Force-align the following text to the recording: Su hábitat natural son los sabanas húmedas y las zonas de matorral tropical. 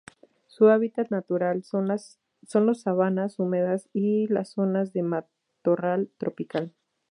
Su 0.47 0.69
hábitat 0.69 1.11
natural 1.11 1.63
son 1.63 1.85
los 1.87 2.81
sabanas 2.81 3.37
húmedas 3.37 3.87
y 3.93 4.25
las 4.29 4.49
zonas 4.49 4.93
de 4.93 5.03
matorral 5.03 6.09
tropical. 6.17 6.73